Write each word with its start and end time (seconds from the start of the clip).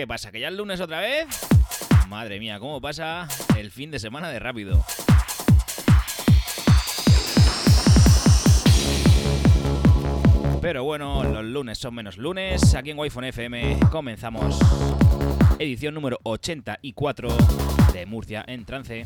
¿Qué 0.00 0.06
pasa? 0.06 0.32
¿Que 0.32 0.40
ya 0.40 0.48
el 0.48 0.56
lunes 0.56 0.80
otra 0.80 0.98
vez? 1.00 1.26
Madre 2.08 2.40
mía, 2.40 2.58
¿cómo 2.58 2.80
pasa 2.80 3.28
el 3.58 3.70
fin 3.70 3.90
de 3.90 3.98
semana 3.98 4.30
de 4.30 4.38
rápido? 4.38 4.82
Pero 10.62 10.84
bueno, 10.84 11.22
los 11.24 11.44
lunes 11.44 11.76
son 11.76 11.94
menos 11.94 12.16
lunes. 12.16 12.74
Aquí 12.74 12.92
en 12.92 12.98
Wi-Fi 12.98 13.26
FM 13.26 13.78
comenzamos 13.90 14.58
edición 15.58 15.92
número 15.92 16.18
84 16.22 17.36
de 17.92 18.06
Murcia 18.06 18.42
en 18.48 18.64
trance. 18.64 19.04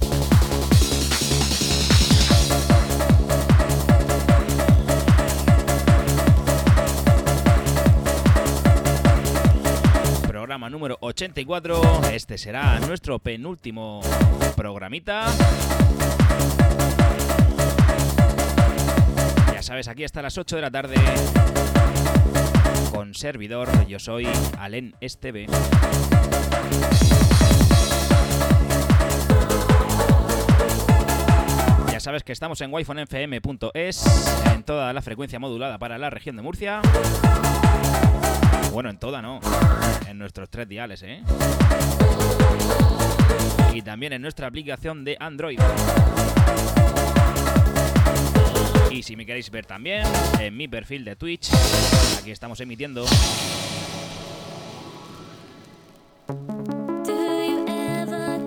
Programa 10.55 10.71
número 10.71 10.99
84. 11.01 11.81
Este 12.13 12.39
será 12.39 12.79
nuestro 12.79 13.19
penúltimo 13.19 14.01
programita. 14.55 15.25
Ya 19.53 19.63
sabes, 19.63 19.89
aquí 19.89 20.05
hasta 20.05 20.23
las 20.23 20.39
8 20.39 20.55
de 20.55 20.63
la 20.63 20.71
tarde. 20.71 20.95
Con 22.93 23.15
servidor, 23.15 23.69
yo 23.89 23.99
soy 23.99 24.29
Alen 24.57 24.95
Esteve. 25.01 25.47
Ya 31.91 31.99
sabes 31.99 32.23
que 32.23 32.31
estamos 32.31 32.61
en 32.61 32.73
wifonfm.es, 32.73 34.05
en 34.55 34.63
toda 34.63 34.93
la 34.93 35.03
frecuencia 35.03 35.41
modulada 35.41 35.79
para 35.79 35.99
la 35.99 36.11
región 36.11 36.37
de 36.37 36.43
Murcia. 36.43 36.81
Bueno, 38.75 38.91
en 38.91 38.99
toda 38.99 39.23
no, 39.23 39.39
en 40.09 40.19
nuestros 40.19 40.51
tres 40.51 40.69
diales, 40.69 41.01
¿eh? 41.05 41.23
Y 43.73 43.83
también 43.83 44.13
en 44.15 44.21
nuestra 44.21 44.49
aplicación 44.49 45.05
de 45.05 45.17
Android. 45.21 45.61
Y 48.91 49.05
si 49.05 49.15
me 49.15 49.25
queréis 49.25 49.49
ver 49.53 49.65
también, 49.65 50.03
en 50.41 50.57
mi 50.57 50.67
perfil 50.67 51.05
de 51.05 51.15
Twitch, 51.15 51.51
aquí 52.19 52.33
estamos 52.33 52.59
emitiendo. 52.59 53.05
Do 57.05 57.45
you 57.47 57.65
ever 57.69 58.43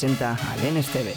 Presenta 0.00 0.38
Alen 0.52 0.76
Esteve. 0.76 1.12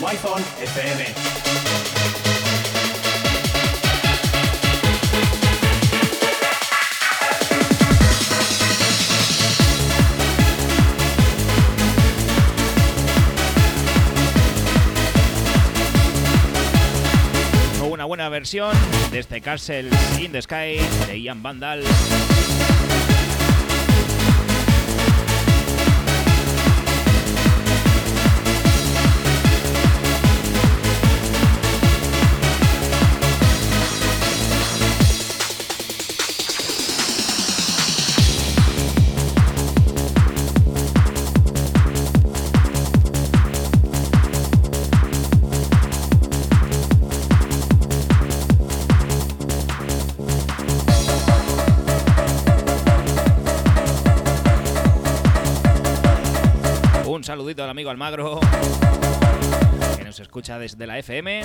Wi-Fi 0.00 0.62
FM. 0.62 1.04
Una 17.90 18.06
buena 18.06 18.30
versión 18.30 18.72
de 19.10 19.18
este 19.18 19.42
Castle 19.42 19.90
in 20.18 20.32
the 20.32 20.40
Sky 20.40 20.78
de 21.06 21.18
Ian 21.18 21.42
Vandal. 21.42 21.84
Almagro, 57.92 58.40
que 59.98 60.04
nos 60.04 60.18
escucha 60.18 60.58
desde 60.58 60.86
la 60.86 60.98
FM. 60.98 61.42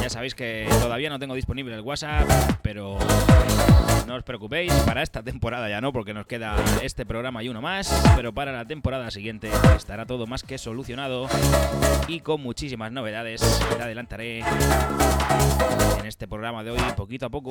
Ya 0.00 0.08
sabéis 0.08 0.36
que 0.36 0.68
todavía 0.80 1.10
no 1.10 1.18
tengo 1.18 1.34
disponible 1.34 1.74
el 1.74 1.80
WhatsApp, 1.80 2.28
pero 2.62 2.98
no 4.06 4.14
os 4.14 4.22
preocupéis, 4.22 4.72
para 4.84 5.02
esta 5.02 5.24
temporada 5.24 5.68
ya 5.68 5.80
no, 5.80 5.92
porque 5.92 6.14
nos 6.14 6.26
queda 6.26 6.54
este 6.82 7.04
programa 7.04 7.42
y 7.42 7.48
uno 7.48 7.60
más, 7.60 7.90
pero 8.14 8.32
para 8.32 8.52
la 8.52 8.64
temporada 8.64 9.10
siguiente 9.10 9.50
estará 9.76 10.06
todo 10.06 10.28
más 10.28 10.44
que 10.44 10.56
solucionado 10.56 11.26
y 12.06 12.20
con 12.20 12.40
muchísimas 12.40 12.92
novedades 12.92 13.42
que 13.76 13.82
adelantaré 13.82 14.44
en 15.98 16.06
este 16.06 16.28
programa 16.28 16.62
de 16.62 16.70
hoy 16.70 16.80
poquito 16.96 17.26
a 17.26 17.28
poco. 17.28 17.50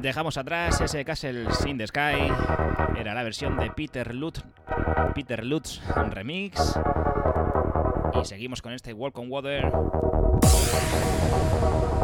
Dejamos 0.00 0.36
atrás 0.36 0.80
ese 0.80 1.04
Castle 1.04 1.46
in 1.66 1.78
the 1.78 1.86
Sky. 1.86 2.30
Era 2.98 3.14
la 3.14 3.22
versión 3.22 3.56
de 3.56 3.70
Peter 3.70 4.14
Lutz, 4.14 4.42
Peter 5.14 5.44
Lutz 5.44 5.80
remix. 6.10 6.78
Y 8.20 8.24
seguimos 8.24 8.60
con 8.62 8.72
este 8.72 8.92
Walk 8.92 9.18
on 9.18 9.30
Water 9.30 9.70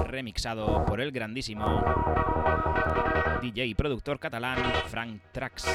remixado 0.07 0.85
por 0.85 1.01
el 1.01 1.13
grandísimo 1.13 1.83
DJ 3.43 3.67
y 3.67 3.75
productor 3.75 4.19
catalán 4.19 4.59
Frank 4.89 5.21
Trax. 5.33 5.67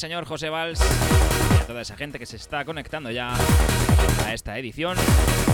Señor 0.00 0.24
José 0.24 0.48
Valls 0.48 0.80
y 0.80 1.62
a 1.62 1.66
toda 1.66 1.82
esa 1.82 1.94
gente 1.94 2.18
que 2.18 2.24
se 2.24 2.36
está 2.36 2.64
conectando 2.64 3.10
ya 3.10 3.34
a 4.24 4.32
esta 4.32 4.56
edición 4.56 4.96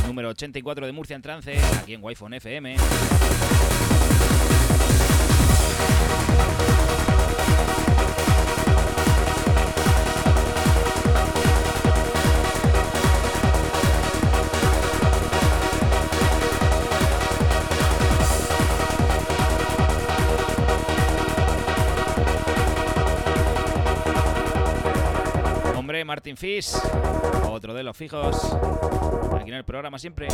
número 0.07 0.29
84 0.29 0.87
de 0.87 0.93
Murcia 0.93 1.17
en 1.17 1.23
Trance, 1.23 1.59
aquí 1.83 1.95
en 1.95 2.05
Wi-Fi 2.05 2.27
FM. 2.37 2.77
Martin 26.07 26.37
Fish, 26.37 26.69
otro 27.51 27.75
de 27.75 27.83
los 27.83 27.97
fijos, 27.97 28.37
aquí 29.35 29.51
en 29.51 29.57
el 29.57 29.65
programa 29.65 29.99
siempre. 29.99 30.29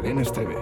Presenta 0.00 0.08
al 0.08 0.14
NSTV. 0.14 0.57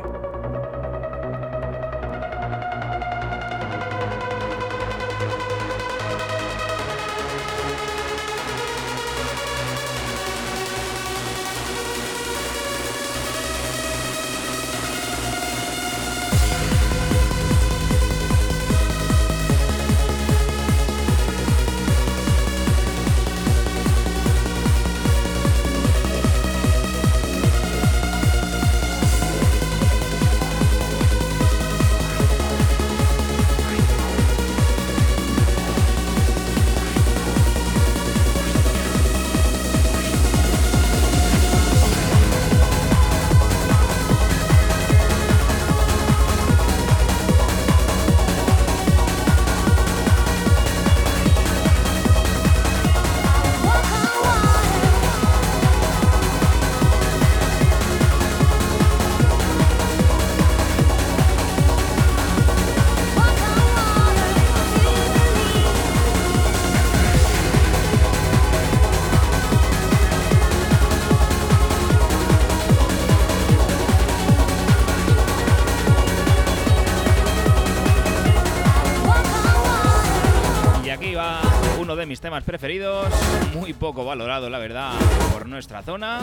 Temas 82.26 82.42
preferidos, 82.42 83.06
muy 83.54 83.72
poco 83.72 84.04
valorado 84.04 84.50
la 84.50 84.58
verdad 84.58 84.94
por 85.32 85.46
nuestra 85.46 85.84
zona. 85.84 86.18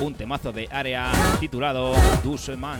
Un 0.00 0.14
temazo 0.14 0.52
de 0.52 0.68
área 0.70 1.10
titulado 1.40 1.92
Douce 2.22 2.56
Man. 2.56 2.78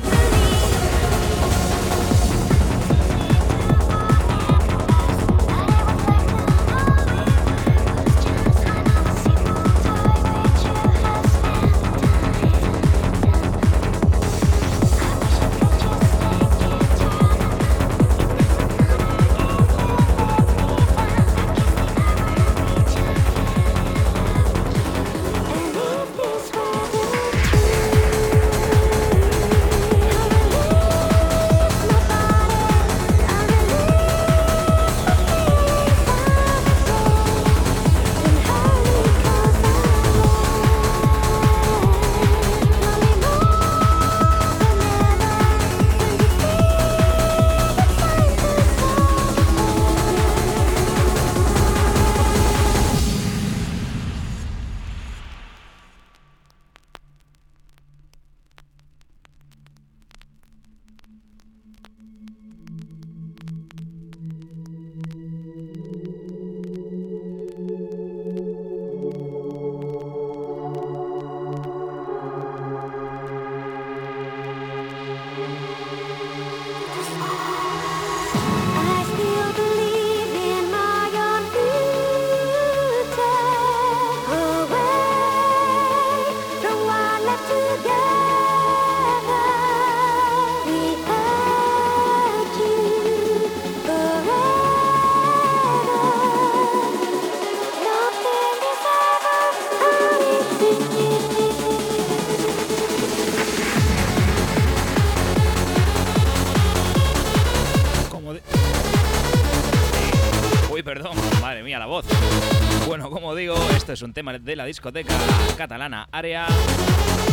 Es 113.93 114.03
un 114.03 114.13
tema 114.15 114.39
de 114.39 114.57
la 114.57 114.65
discoteca 114.65 115.15
catalana 115.57 116.09
Área. 116.11 116.47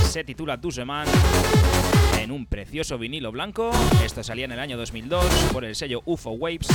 Se 0.03 0.23
titula 0.23 0.59
Tu 0.59 0.69
Man 0.85 1.07
en 2.19 2.31
un 2.31 2.45
precioso 2.45 2.97
vinilo 2.97 3.31
blanco. 3.31 3.71
Esto 4.03 4.23
salía 4.23 4.45
en 4.45 4.51
el 4.51 4.59
año 4.59 4.77
2002 4.77 5.25
por 5.53 5.63
el 5.63 5.75
sello 5.75 6.01
UFO 6.05 6.31
Waves, 6.31 6.67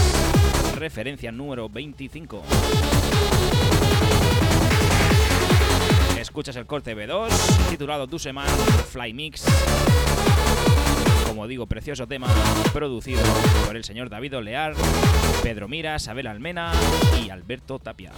referencia 0.76 1.30
número 1.32 1.68
25. 1.68 2.42
Escuchas 6.18 6.56
el 6.56 6.66
corte 6.66 6.96
B2, 6.96 7.28
titulado 7.68 8.06
Tu 8.06 8.16
Man 8.32 8.48
Fly 8.90 9.12
Mix. 9.12 9.44
Como 11.26 11.46
digo, 11.46 11.66
precioso 11.66 12.06
tema 12.06 12.28
producido 12.72 13.22
por 13.66 13.76
el 13.76 13.84
señor 13.84 14.08
David 14.08 14.36
Olear, 14.36 14.74
Pedro 15.42 15.68
Mira, 15.68 15.98
Sabel 15.98 16.26
Almena 16.26 16.72
y 17.22 17.28
Alberto 17.28 17.78
Tapia. 17.78 18.12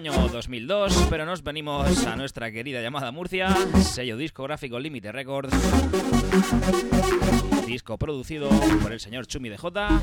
Año 0.00 0.28
2002, 0.28 1.08
pero 1.10 1.26
nos 1.26 1.42
venimos 1.42 2.06
a 2.06 2.16
nuestra 2.16 2.50
querida 2.50 2.80
llamada 2.80 3.12
Murcia, 3.12 3.54
sello 3.82 4.16
discográfico 4.16 4.78
Límite 4.78 5.12
Records, 5.12 5.52
disco 7.66 7.98
producido 7.98 8.48
por 8.82 8.94
el 8.94 9.00
señor 9.00 9.26
Chumi 9.26 9.50
de 9.50 9.58
J, 9.58 10.00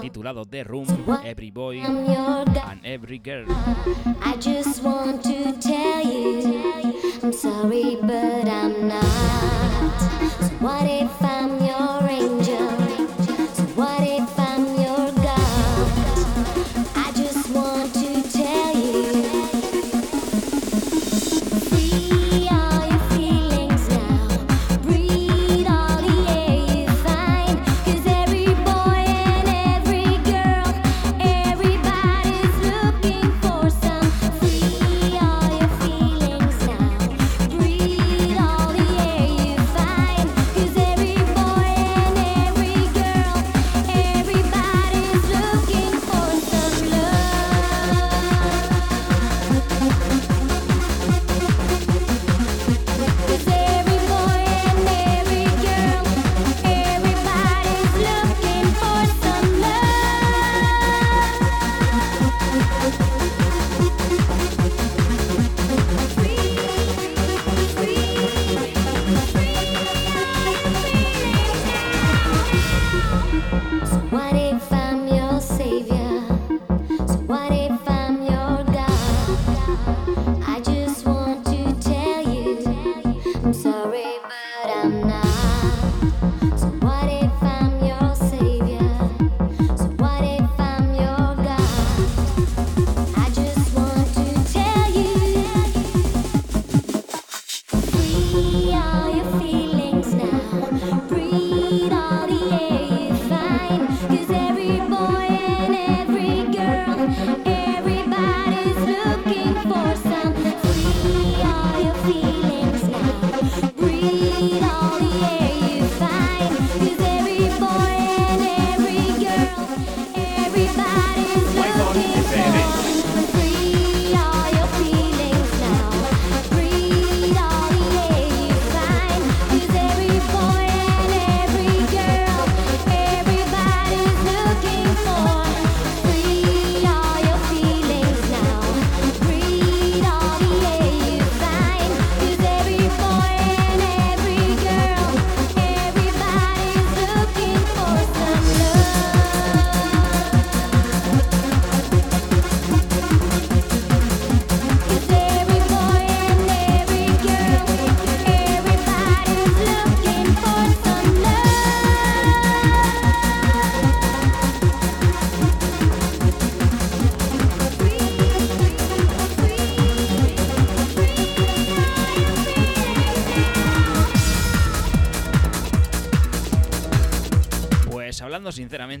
titulado 0.00 0.44
The 0.46 0.64
Room, 0.64 0.88
Every 1.24 1.52
Boy 1.52 1.80
and 1.80 2.84
Every 2.84 3.20
Girl. 3.24 3.46
I 4.20 4.34
just 4.40 4.82
want 4.82 5.22
to 5.22 5.52
tell 5.60 6.04
you, 6.04 6.92
I'm 7.22 7.32
sorry, 7.32 7.98
but 8.00 8.48
I'm 8.48 8.88
not. 8.88 9.04
So 10.40 10.48
what 10.58 10.90
if 10.90 11.22
I'm 11.22 11.31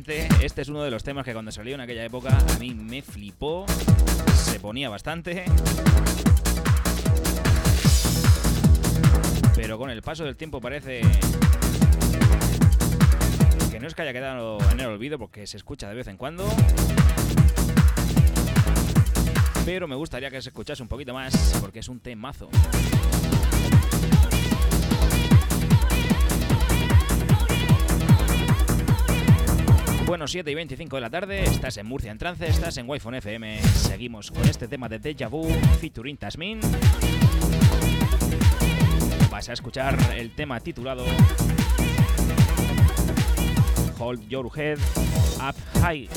este 0.08 0.62
es 0.62 0.68
uno 0.68 0.82
de 0.82 0.90
los 0.90 1.04
temas 1.04 1.24
que 1.24 1.32
cuando 1.32 1.52
salió 1.52 1.74
en 1.74 1.80
aquella 1.80 2.04
época 2.04 2.36
a 2.36 2.58
mí 2.58 2.74
me 2.74 3.02
flipó, 3.02 3.66
se 4.34 4.58
ponía 4.58 4.88
bastante. 4.88 5.44
Pero 9.54 9.78
con 9.78 9.90
el 9.90 10.02
paso 10.02 10.24
del 10.24 10.36
tiempo 10.36 10.60
parece 10.60 11.02
que 13.70 13.86
es 13.86 13.94
que 13.94 14.02
haya 14.02 14.12
quedado 14.12 14.58
en 14.70 14.80
el 14.80 14.86
olvido 14.86 15.18
porque 15.18 15.46
se 15.46 15.56
escucha 15.56 15.88
de 15.88 15.94
vez 15.94 16.06
en 16.08 16.16
cuando. 16.16 16.48
Pero 19.64 19.86
me 19.86 19.94
gustaría 19.94 20.30
que 20.30 20.42
se 20.42 20.48
escuchase 20.48 20.82
un 20.82 20.88
poquito 20.88 21.14
más 21.14 21.56
porque 21.60 21.78
es 21.78 21.88
un 21.88 22.00
temazo. 22.00 22.48
Bueno, 30.12 30.26
7 30.26 30.50
y 30.50 30.54
25 30.54 30.96
de 30.96 31.00
la 31.00 31.08
tarde, 31.08 31.42
estás 31.42 31.78
en 31.78 31.86
Murcia 31.86 32.12
en 32.12 32.18
trance, 32.18 32.46
estás 32.46 32.76
en 32.76 32.86
Wi-Fi 32.86 33.16
FM. 33.16 33.62
Seguimos 33.62 34.30
con 34.30 34.46
este 34.46 34.68
tema 34.68 34.86
de 34.86 34.98
Deja 34.98 35.26
Vu 35.28 35.48
featuring 35.80 36.18
Tasmin. 36.18 36.60
Vas 39.30 39.48
a 39.48 39.54
escuchar 39.54 39.96
el 40.14 40.34
tema 40.34 40.60
titulado 40.60 41.02
Hold 43.98 44.28
Your 44.28 44.50
Head 44.54 44.78
Up 45.40 45.56
High. 45.80 46.10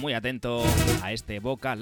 Muy 0.00 0.14
atento 0.14 0.62
a 1.02 1.12
este 1.12 1.38
boca 1.38 1.76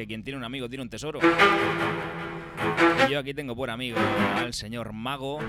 que 0.00 0.06
quien 0.06 0.22
tiene 0.22 0.38
un 0.38 0.44
amigo 0.44 0.66
tiene 0.66 0.82
un 0.82 0.88
tesoro. 0.88 1.20
Y 3.06 3.12
yo 3.12 3.18
aquí 3.18 3.34
tengo 3.34 3.54
por 3.54 3.68
amigo 3.68 3.98
al 4.34 4.54
señor 4.54 4.94
Mago. 4.94 5.40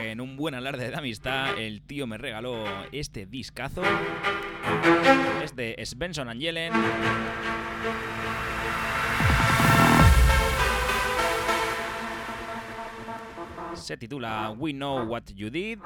En 0.00 0.20
un 0.20 0.36
buen 0.36 0.54
alarde 0.54 0.88
de 0.88 0.96
amistad, 0.96 1.58
el 1.58 1.82
tío 1.82 2.06
me 2.06 2.16
regaló 2.16 2.64
este 2.92 3.26
discazo. 3.26 3.82
Es 5.42 5.56
de 5.56 5.74
Svensson 5.84 6.28
and 6.28 6.40
Yellen. 6.40 6.72
Se 13.74 13.96
titula 13.96 14.54
We 14.56 14.72
Know 14.72 15.06
What 15.06 15.24
You 15.34 15.50
Did. 15.50 15.80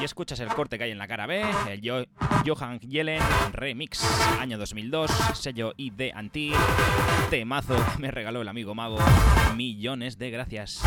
Y 0.00 0.04
escuchas 0.04 0.40
el 0.40 0.48
corte 0.48 0.76
que 0.76 0.84
hay 0.84 0.90
en 0.90 0.98
la 0.98 1.06
cara 1.08 1.26
B, 1.26 1.42
el 1.70 1.80
Jo- 1.82 2.04
Johan 2.46 2.78
Yellen 2.80 3.22
Remix, 3.52 4.04
año 4.38 4.58
2002, 4.58 5.10
sello 5.34 5.72
ID 5.76 6.10
Anti, 6.14 6.52
temazo 7.30 7.76
que 7.94 7.98
me 8.02 8.10
regaló 8.10 8.42
el 8.42 8.48
amigo 8.48 8.74
mago. 8.74 8.98
Millones 9.56 10.18
de 10.18 10.30
gracias. 10.30 10.80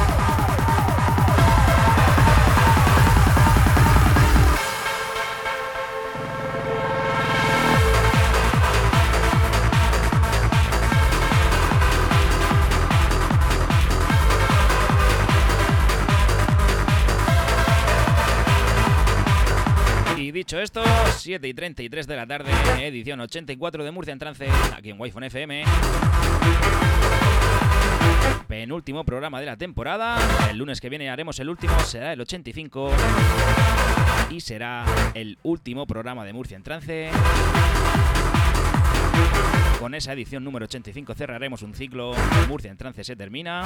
Dicho 20.38 20.60
esto, 20.60 20.84
7 21.17 21.47
y 21.47 21.54
33 21.56 22.06
de 22.06 22.15
la 22.15 22.28
tarde, 22.28 22.52
edición 22.86 23.19
84 23.19 23.84
de 23.84 23.89
Murcia 23.89 24.13
en 24.13 24.19
Trance, 24.19 24.47
aquí 24.71 24.91
en 24.91 25.02
Wi-Fi 25.02 25.26
FM. 25.26 25.63
Penúltimo 28.47 29.04
programa 29.04 29.39
de 29.39 29.47
la 29.47 29.58
temporada. 29.58 30.19
El 30.52 30.60
lunes 30.60 30.80
que 30.80 30.89
viene 30.89 31.10
haremos 31.10 31.39
el 31.39 31.50
último, 31.50 31.80
será 31.80 32.13
el 32.13 32.21
85. 32.21 32.91
Y 34.30 34.41
será 34.41 34.86
el 35.15 35.39
último 35.41 35.88
programa 35.88 36.23
de 36.23 36.34
Murcia 36.34 36.56
en 36.56 36.62
Trance. 36.62 37.10
Con 39.80 39.95
esa 39.95 40.13
edición 40.13 40.43
número 40.43 40.65
85 40.65 41.15
cerraremos 41.15 41.63
un 41.63 41.73
ciclo. 41.73 42.12
Murcia 42.47 42.69
en 42.69 42.78
Trance 42.78 43.04
se 43.04 43.15
termina. 43.15 43.63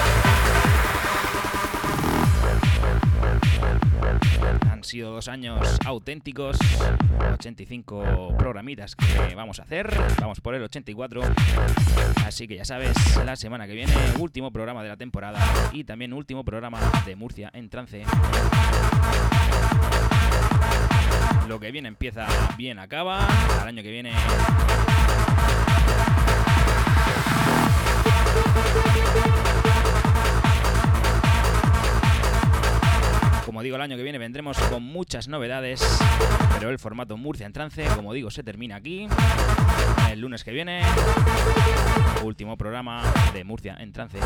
Han 4.70 4.84
sido 4.84 5.12
dos 5.12 5.28
años 5.28 5.60
auténticos, 5.86 6.58
85 7.34 8.36
programitas 8.38 8.96
que 8.96 9.36
vamos 9.36 9.60
a 9.60 9.64
hacer, 9.64 9.92
vamos 10.20 10.42
por 10.42 10.56
el 10.56 10.64
84, 10.64 11.22
así 12.26 12.48
que 12.48 12.56
ya 12.56 12.66
sabes, 12.66 12.96
la 13.24 13.36
semana 13.36 13.68
que 13.68 13.74
viene 13.74 13.94
último 14.20 14.52
programa 14.52 14.84
de 14.84 14.90
la 14.90 14.98
temporada 14.98 15.40
y 15.72 15.84
también 15.84 16.14
último 16.14 16.44
programa 16.44 16.80
de 17.06 17.16
Murcia 17.16 17.52
en 17.54 17.70
trance. 17.70 18.04
Lo 21.48 21.60
que 21.60 21.72
viene 21.72 21.90
empieza, 21.90 22.28
bien 22.58 22.80
acaba, 22.80 23.28
al 23.62 23.68
año 23.68 23.84
que 23.84 23.92
viene 23.92 24.14
Como 33.52 33.64
digo, 33.64 33.76
el 33.76 33.82
año 33.82 33.98
que 33.98 34.04
viene 34.04 34.18
vendremos 34.18 34.58
con 34.70 34.82
muchas 34.82 35.28
novedades, 35.28 35.82
pero 36.58 36.70
el 36.70 36.80
formato 36.80 37.18
Murcia 37.18 37.46
en 37.46 37.52
trance, 37.52 37.86
como 37.98 38.14
digo, 38.14 38.32
se 38.32 38.44
termina 38.44 38.78
aquí. 38.78 39.10
El 40.10 40.22
lunes 40.22 40.46
que 40.46 40.52
viene, 40.52 40.82
último 42.24 42.56
programa 42.56 43.04
de 43.34 43.44
Murcia 43.44 43.76
en 43.78 43.92
trance. 43.92 44.20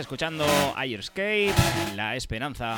Escuchando 0.00 0.46
Airscape, 0.76 1.54
La 1.96 2.14
Esperanza. 2.14 2.76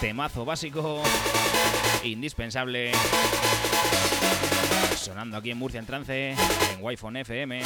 Temazo 0.00 0.44
básico, 0.44 1.02
indispensable. 2.04 2.92
Sonando 4.96 5.36
aquí 5.36 5.50
en 5.50 5.58
Murcia 5.58 5.80
en 5.80 5.86
trance, 5.86 6.30
en 6.30 6.36
Wi-Fi 6.80 7.18
FM. 7.20 7.62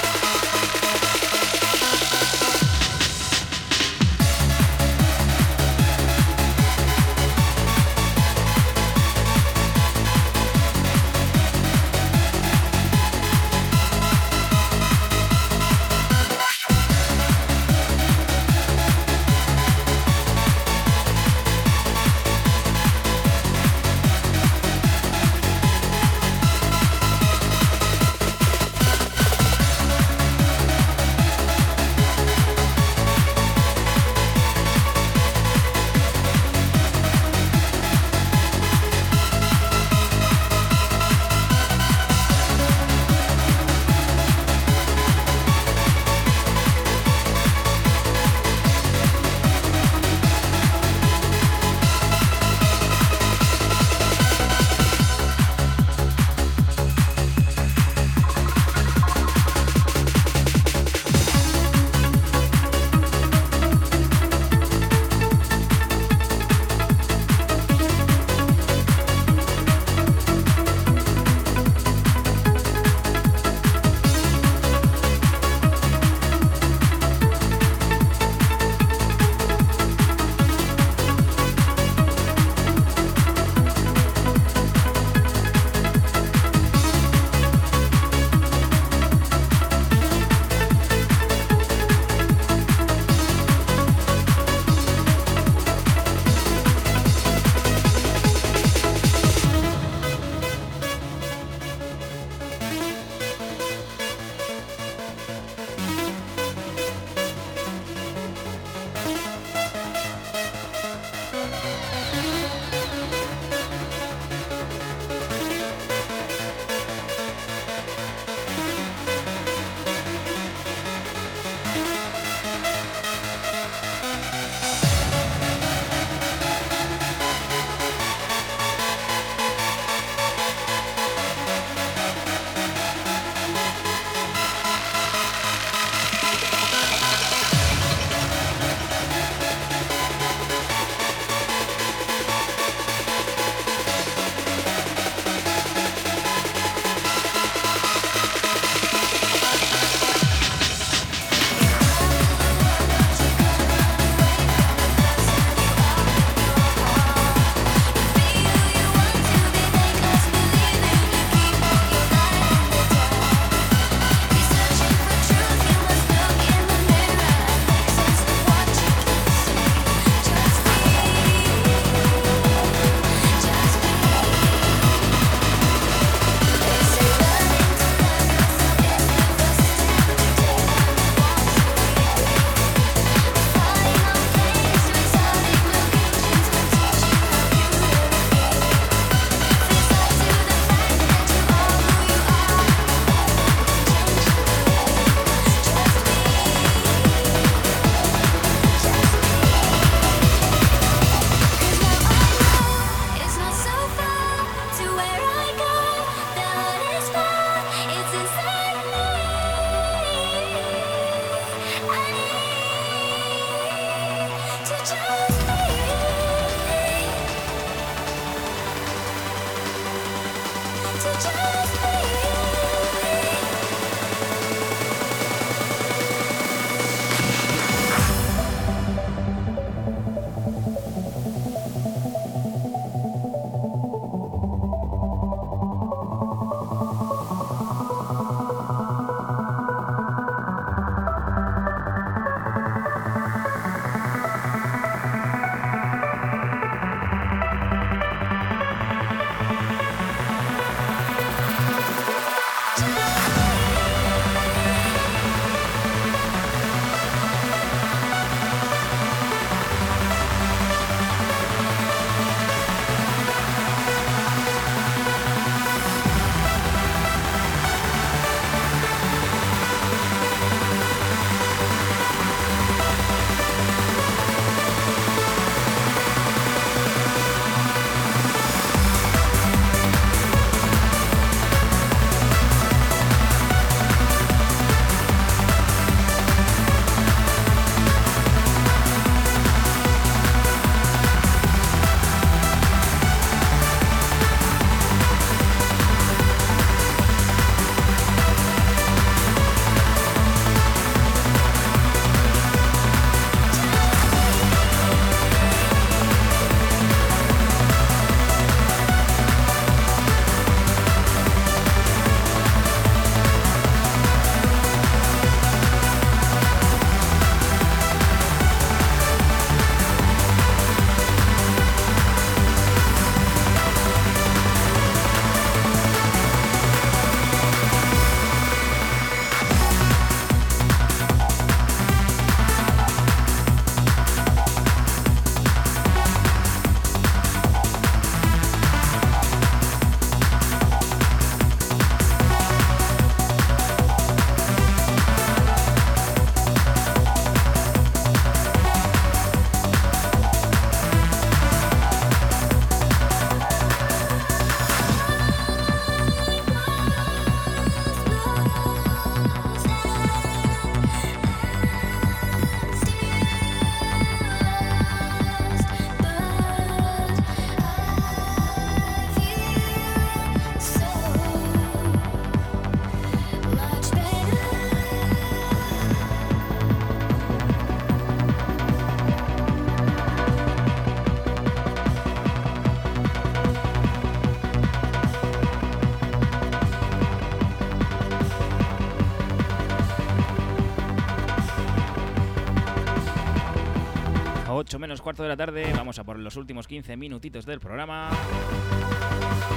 Cuarto 395.07 395.23
de 395.23 395.29
la 395.29 395.37
tarde, 395.37 395.73
vamos 395.73 396.01
a 396.01 396.05
por 396.05 396.19
los 396.19 396.35
últimos 396.35 396.67
15 396.67 396.97
minutitos 396.97 397.47
del 397.47 397.61
programa. 397.61 398.11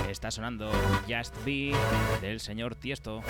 Está 0.08 0.30
sonando 0.30 0.70
Just 1.10 1.44
Be 1.44 1.74
del 2.22 2.40
señor 2.40 2.76
Tiesto. 2.76 3.24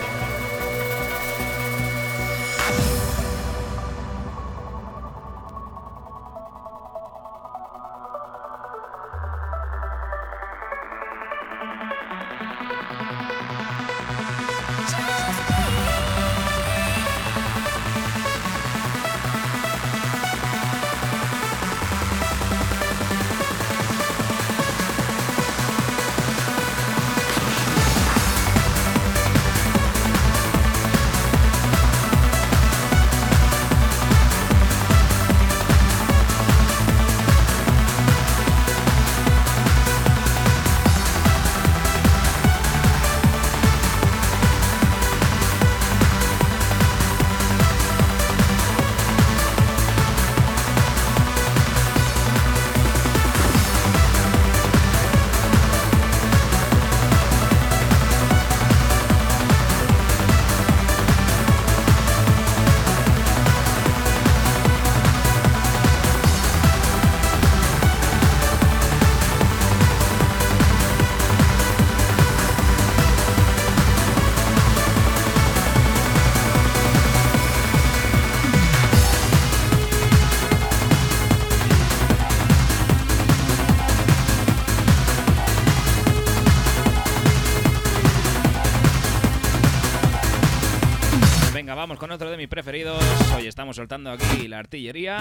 Soltando 93.74 94.12
aquí 94.12 94.48
la 94.48 94.60
artillería. 94.60 95.20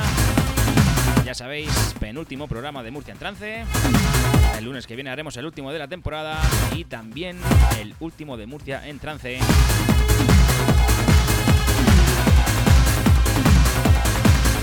Ya 1.24 1.34
sabéis, 1.34 1.70
penúltimo 2.00 2.48
programa 2.48 2.82
de 2.82 2.90
Murcia 2.90 3.12
en 3.12 3.18
trance. 3.18 3.64
El 4.56 4.64
lunes 4.64 4.86
que 4.86 4.94
viene 4.94 5.10
haremos 5.10 5.36
el 5.36 5.44
último 5.44 5.70
de 5.70 5.78
la 5.78 5.86
temporada 5.86 6.40
y 6.74 6.84
también 6.84 7.38
el 7.78 7.94
último 8.00 8.36
de 8.38 8.46
Murcia 8.46 8.88
en 8.88 8.98
trance. 8.98 9.38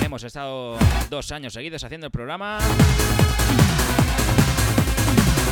Hemos 0.03 0.23
estado 0.23 0.77
dos 1.09 1.31
años 1.31 1.53
seguidos 1.53 1.83
haciendo 1.83 2.07
el 2.07 2.11
programa. 2.11 2.57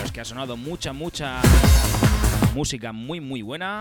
Los 0.02 0.12
que 0.12 0.22
ha 0.22 0.26
sonado 0.26 0.58
mucha, 0.58 0.92
mucha 0.92 1.40
música 2.56 2.92
muy, 2.92 3.22
muy 3.22 3.44
buena. 3.44 3.80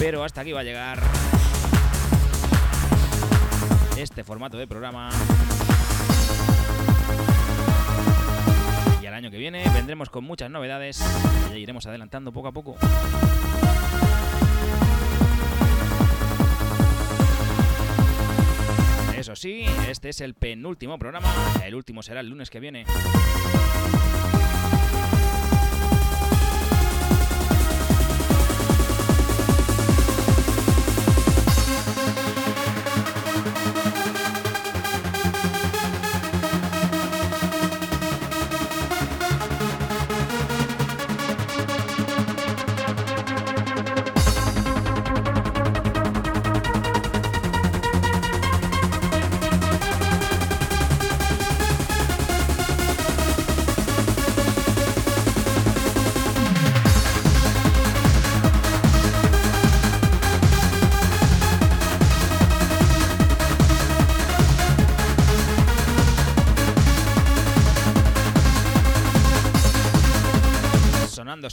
Pero 0.00 0.24
hasta 0.24 0.40
aquí 0.40 0.52
va 0.52 0.60
a 0.60 0.62
llegar 0.62 0.98
este 3.98 4.24
formato 4.24 4.56
de 4.56 4.66
programa. 4.66 5.10
Y 9.02 9.06
al 9.06 9.12
año 9.12 9.30
que 9.30 9.36
viene 9.36 9.62
vendremos 9.74 10.08
con 10.08 10.24
muchas 10.24 10.50
novedades 10.50 11.04
y 11.54 11.58
iremos 11.58 11.84
adelantando 11.84 12.32
poco 12.32 12.48
a 12.48 12.52
poco. 12.52 12.76
Eso 19.18 19.36
sí, 19.36 19.66
este 19.86 20.08
es 20.08 20.22
el 20.22 20.32
penúltimo 20.32 20.98
programa, 20.98 21.30
el 21.62 21.74
último 21.74 22.02
será 22.02 22.20
el 22.20 22.30
lunes 22.30 22.48
que 22.48 22.58
viene. 22.58 22.86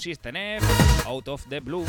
System 0.08 0.38
F, 0.38 1.06
Out 1.06 1.28
of 1.28 1.44
the 1.50 1.60
Blue. 1.60 1.86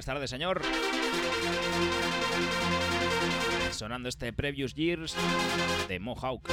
Buenas 0.00 0.06
tardes, 0.06 0.30
señor. 0.30 0.62
Sonando 3.70 4.08
este 4.08 4.32
Previous 4.32 4.72
Years 4.72 5.14
de 5.88 6.00
Mohawk. 6.00 6.48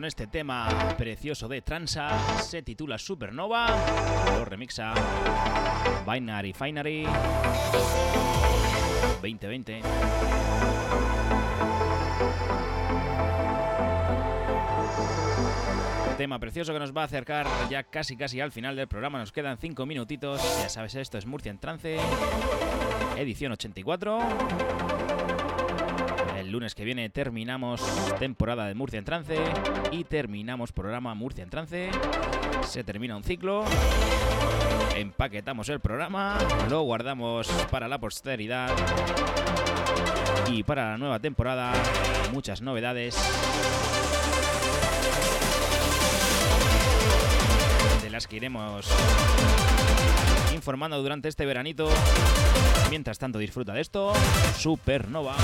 Con 0.00 0.06
este 0.06 0.26
tema 0.26 0.94
precioso 0.96 1.46
de 1.46 1.60
Transa. 1.60 2.08
Se 2.40 2.62
titula 2.62 2.96
Supernova. 2.96 3.66
Lo 4.34 4.46
remixa 4.46 4.94
Binary 6.10 6.54
Finery 6.54 7.04
2020. 9.20 9.82
Tema 16.16 16.38
precioso 16.38 16.72
que 16.72 16.78
nos 16.78 16.96
va 16.96 17.02
a 17.02 17.04
acercar 17.04 17.46
ya 17.68 17.82
casi 17.82 18.16
casi 18.16 18.40
al 18.40 18.52
final 18.52 18.76
del 18.76 18.88
programa. 18.88 19.18
Nos 19.18 19.32
quedan 19.32 19.58
5 19.58 19.84
minutitos. 19.84 20.40
Ya 20.62 20.70
sabes, 20.70 20.94
esto 20.94 21.18
es 21.18 21.26
Murcia 21.26 21.50
en 21.50 21.58
Trance. 21.58 21.98
Edición 23.18 23.52
84 23.52 24.99
lunes 26.50 26.74
que 26.74 26.84
viene 26.84 27.08
terminamos 27.10 27.80
temporada 28.18 28.66
de 28.66 28.74
Murcia 28.74 28.98
en 28.98 29.04
Trance 29.04 29.36
y 29.92 30.04
terminamos 30.04 30.72
programa 30.72 31.14
Murcia 31.14 31.44
en 31.44 31.50
Trance. 31.50 31.90
Se 32.62 32.84
termina 32.84 33.16
un 33.16 33.22
ciclo. 33.22 33.64
Empaquetamos 34.96 35.68
el 35.68 35.80
programa, 35.80 36.38
lo 36.68 36.82
guardamos 36.82 37.48
para 37.70 37.88
la 37.88 37.98
posteridad. 37.98 38.70
Y 40.50 40.62
para 40.64 40.92
la 40.92 40.98
nueva 40.98 41.20
temporada, 41.20 41.72
muchas 42.32 42.60
novedades. 42.60 43.16
De 48.02 48.10
las 48.10 48.26
que 48.26 48.36
iremos 48.36 48.86
informando 50.52 51.00
durante 51.00 51.28
este 51.28 51.46
veranito. 51.46 51.88
Mientras 52.90 53.18
tanto, 53.18 53.38
disfruta 53.38 53.72
de 53.72 53.80
esto. 53.80 54.12
Supernova. 54.58 55.36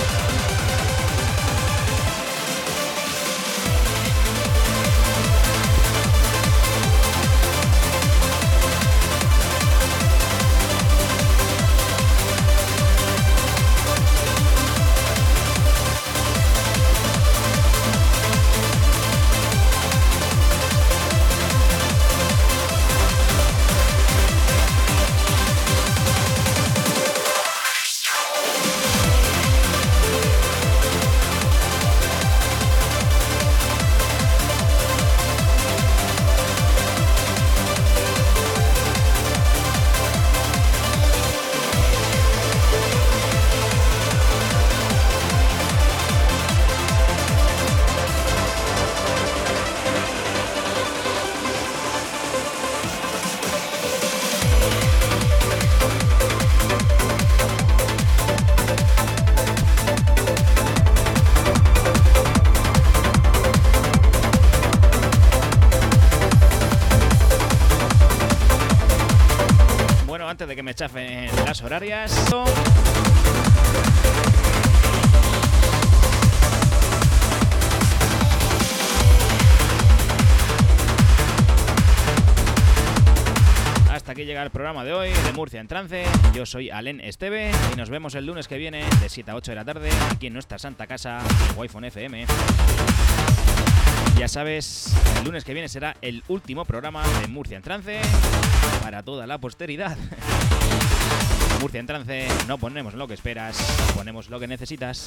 Hasta 83.91 84.13
aquí 84.13 84.25
llega 84.25 84.43
el 84.43 84.49
programa 84.49 84.85
de 84.85 84.95
hoy 84.95 85.11
de 85.11 85.33
Murcia 85.35 85.61
en 85.61 85.69
Trance. 85.69 86.05
Yo 86.33 86.47
soy 86.47 86.71
Alen 86.71 87.03
Esteve 87.03 87.51
y 87.75 87.77
nos 87.77 87.91
vemos 87.91 88.15
el 88.15 88.25
lunes 88.25 88.49
que 88.49 88.57
viene 88.57 88.83
de 89.03 89.09
7 89.11 89.33
a 89.33 89.35
8 89.35 89.51
de 89.51 89.55
la 89.57 89.65
tarde 89.67 89.91
aquí 90.11 90.29
en 90.29 90.33
nuestra 90.33 90.59
santa 90.59 90.87
casa, 90.87 91.19
Wi-Fi 91.59 91.89
FM. 91.89 92.25
Ya 94.17 94.29
sabes, 94.29 94.95
el 95.19 95.25
lunes 95.27 95.45
que 95.45 95.53
viene 95.53 95.69
será 95.69 95.95
el 96.01 96.25
último 96.29 96.65
programa 96.65 97.03
de 97.21 97.29
Murcia 97.29 97.59
en 97.59 97.63
Trance 97.63 98.01
para 98.81 99.03
toda 99.03 99.27
la 99.27 99.37
posteridad. 99.37 99.99
Murcia 101.61 101.81
en 101.81 101.87
Trance, 101.87 102.29
no 102.47 102.59
ponemos 102.59 102.95
lo 102.95 103.09
que 103.09 103.15
esperas, 103.15 103.57
ponemos 103.95 104.29
lo 104.29 104.39
que 104.39 104.47
necesitas. 104.47 105.07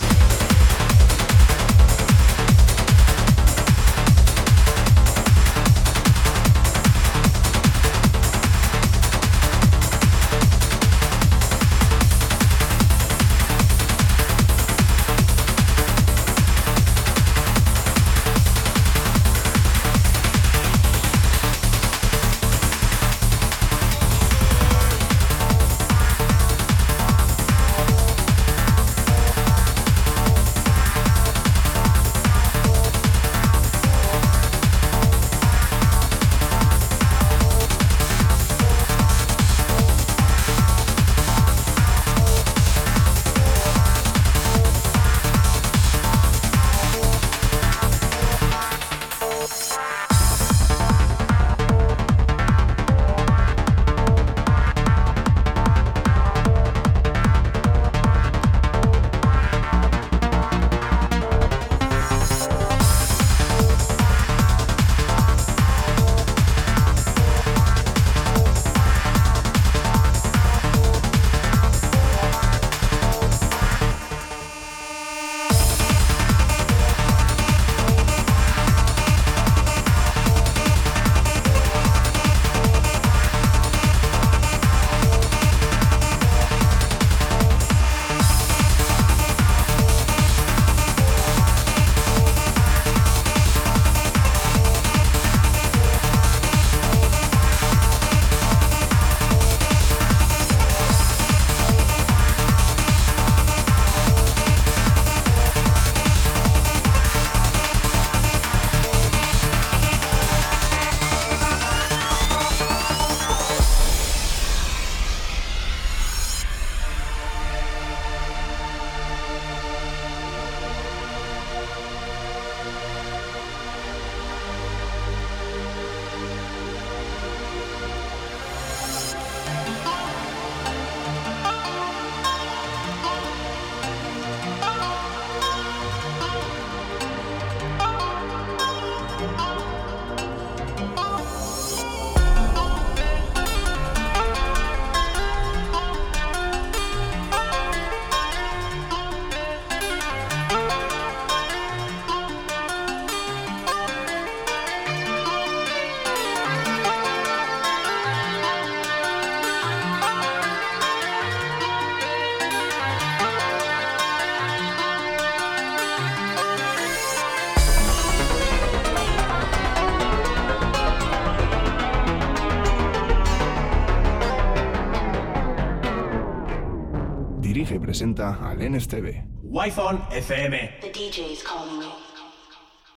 Al 178.69 178.75
NSTV. 178.75 179.23
Wi-Fi 179.43 179.95
FM. 180.11 180.81
The 180.81 180.89
DJ's 180.89 181.41
calling 181.41 181.78
you. 181.78 181.78